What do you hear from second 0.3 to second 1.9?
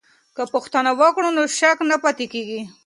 که پوښتنه وکړو نو شک